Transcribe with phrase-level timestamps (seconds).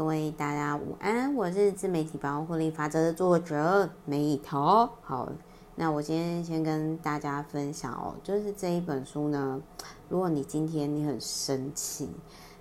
[0.00, 4.88] 各位大家午安，我是自媒体百万获利法则的作者梅桃。
[5.02, 5.30] 好，
[5.76, 9.60] 那我今天先跟大家分享哦，就是这一本书呢，
[10.08, 12.08] 如果你今天你很生气，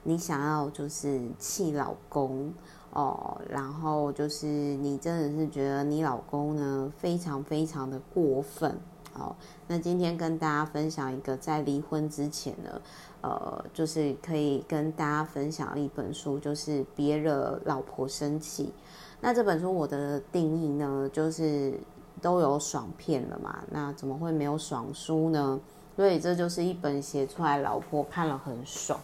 [0.04, 2.54] 你想要就是气老公
[2.92, 8.78] 哦，然后就是你真的是觉得你老公呢非常非常的过分。
[9.12, 9.36] 好，
[9.68, 12.82] 那今天跟大家分享一个在离婚之前呢，
[13.22, 18.72] 呃，就是可以跟大家分享一本书，就是别惹老婆生气。
[19.20, 21.74] 那这本书我的定义呢，就是
[22.22, 25.60] 都有爽片了嘛，那怎么会没有爽书呢？
[25.96, 28.98] 所以这就是一本写出来，老婆看了很爽，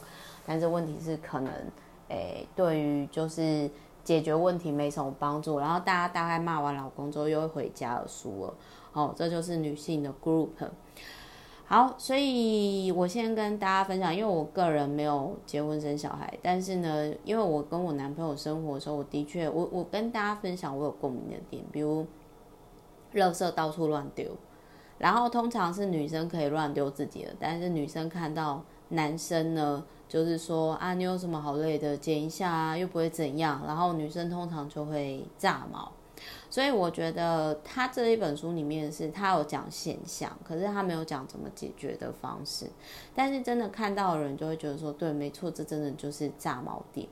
[0.45, 1.51] 但是问题是可能，
[2.07, 3.69] 诶，对于就是
[4.05, 8.53] 解决问题没什么帮助，然后大家大概骂完老公之后又会回家了，输了。
[8.93, 10.51] 哦，这就是女性的 group。
[11.65, 22.05] 好，所以我先跟大家分享，因为我个人没有结婚生小孩，但是呢，因为我跟我男朋友生活的时候，我的确，我我跟大家分享我有共鸣的点，比如，
[23.15, 24.29] 垃圾到处乱丢，
[24.99, 35.91] 然后通常是女生可以乱丢自己的，但是女生看到男生呢，就是说啊，你有什么好累的，剪一下啊，又不会怎样，然后女生通常就会炸毛。
[36.49, 42.65] 所以我觉得他这一本书里面是他有讲现象，可是他没有讲怎么解决的方式。
[43.13, 47.07] 但是真的看到的人就会觉得说，对，没错，这真的就是炸毛点。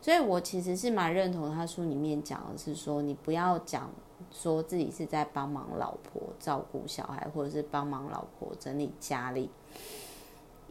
[0.00, 3.90] 所以我其实是蛮认同他书里面讲的是说，你不要讲
[4.30, 9.50] 说自己是在帮忙老婆照顾小孩，或者是帮忙老婆整理家里，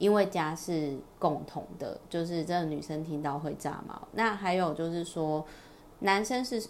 [0.03, 4.05] 因为家是共同的，就是真的女生听到会炸毛。
[4.11, 5.45] 那还有就是说，
[5.99, 6.67] 男生是。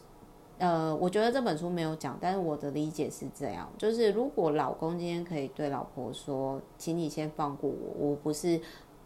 [0.60, 8.62] 呃，我觉得这本书没有讲，但是我的理解是这样，就是如果老公今天可以对老婆说，请你先放过我，我不是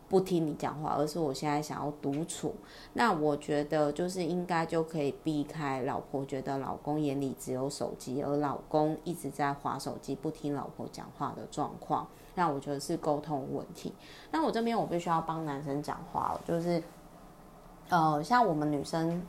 [0.09, 2.55] 不听你讲话，而是我现在想要独处，
[2.94, 13.93] 那我觉得就是应该就可以避开老婆觉得老公眼里只有手机，而老公一直在划手机，不听老婆讲话的状况，那我觉得是沟通问题。
[14.32, 16.82] 那我这边我必须要帮男生讲话，就是
[17.89, 19.21] 呃，像我们女生。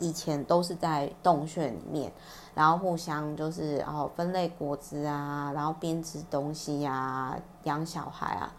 [0.00, 2.12] 以前都是在洞穴里面，
[2.52, 8.52] 然后互相就是然后分类果子啊，然后编织东西呀、啊，养小孩啊。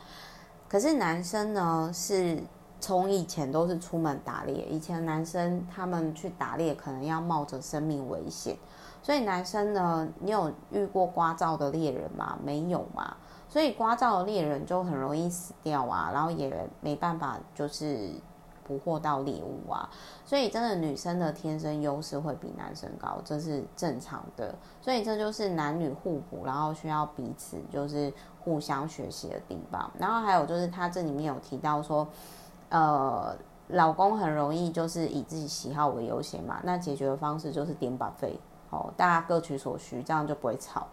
[0.68, 2.38] 可是男生呢，是
[2.80, 8.58] 从以前都是出门打猎，以前男生他们去打猎可能要冒着生命危险，
[9.02, 12.38] 所以男生呢，你有遇过刮噪的猎人吗？
[12.44, 13.16] 没有嘛，
[13.48, 18.10] 所以刮噪的猎人就很容易死掉啊，然后也没办法就是。
[18.68, 19.88] 捕获到猎物啊，
[20.26, 24.56] 所以真的女生的天生优势会比男生高，这是正常的。
[24.82, 28.12] 所以这就是男女互补，然后需要彼此就是
[28.44, 29.90] 互相学习的地方。
[30.00, 32.08] 然后还有就是他这里面有提到说，
[32.70, 33.36] 呃，
[33.68, 38.40] 老公很容易就是以自己喜好为优先嘛，那解决的方式就是点把费
[38.72, 40.88] 哦，大家各取所需，这样就不会吵。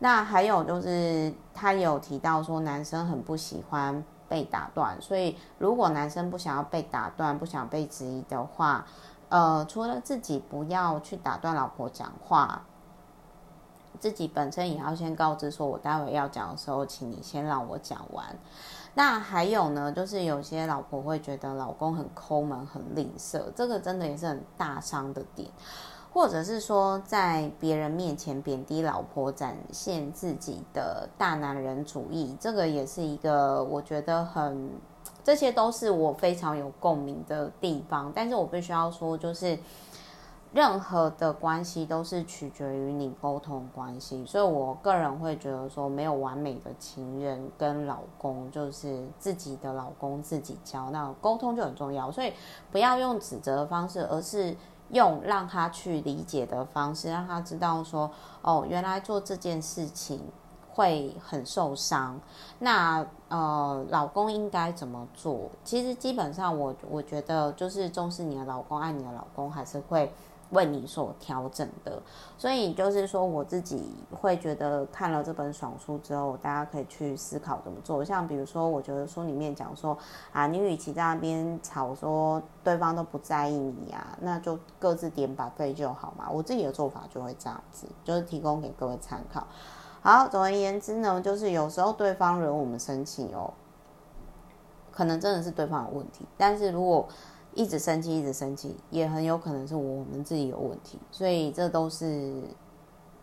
[0.00, 4.04] 那还有就是他有提到说，男生很不喜欢。
[4.32, 8.86] 被打断，所以如果男生不想要被打断，不想被质疑的话，
[9.28, 12.62] 呃，除了自己不要去打断老婆讲话，
[14.00, 18.24] 自己本身也要先告知说，我待会要讲的时候，请你先让我讲完。
[18.94, 25.50] 那还有呢，就是有些老婆会觉得老公很抠门、很吝啬，这个真的也是很大伤的点。
[26.12, 34.70] 或者是说，在别人面前贬低老婆，展现自己的大男人主义，这个也是一个我觉得很，
[35.24, 38.12] 这些都是我非常有共鸣的地方。
[38.14, 39.58] 但是我必须要说，就是
[40.52, 52.12] 任何的关系都是取决于你沟通关系，所以我个人会觉得说，没有完美的情人跟老公，就是自己的老公自己教，那沟通就很重要。
[52.12, 52.34] 所以
[52.70, 54.54] 不要用指责的方式，而是。
[54.92, 58.10] 用让他去理解的方式，让他知道说，
[58.40, 60.20] 哦，原来做这件事情
[60.72, 62.18] 会很受伤。
[62.60, 65.50] 那呃，老公应该怎么做？
[65.64, 70.12] 其实基本上我，我我觉得就是重视你的老公，爱你的老公，还是会。
[70.52, 72.00] 为你所调整的，
[72.38, 78.04] 所以就是说，我自己会觉得看了这本爽书之后，大家可以去思考怎么做。
[78.04, 79.96] 像比如说，我觉得书里面讲说
[80.32, 86.28] 啊，你与其在那边吵说对方都不在意你、啊，那就各自点把费就好嘛。
[86.30, 89.46] 我自己的做法就会这样子，就是提供给各位参考。
[90.02, 93.54] 好，总而言之呢，就是有时候对方惹我们生气哦，
[94.90, 97.08] 可能真的是对方有问题，但是如果
[97.54, 102.42] 一直生气，一直生气，也很有可能是我们自己有问题，所以这都是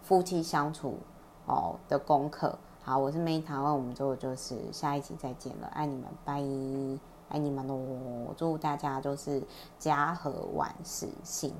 [0.01, 0.97] 夫妻相处
[1.45, 2.57] 哦的功课。
[2.81, 6.41] 好，我是梅糖我们就就是下一期再见了，爱你们，拜。
[7.31, 8.33] 爱你们哦！
[8.35, 9.39] 祝大家就是
[9.77, 11.53] 家和万事兴。